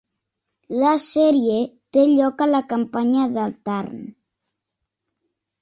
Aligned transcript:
La 0.83 0.93
sèrie 1.03 1.57
té 1.97 2.05
lloc 2.13 2.43
a 2.45 2.49
la 2.53 2.63
campanya 2.73 3.29
del 3.37 3.55
Tarn. 3.71 4.01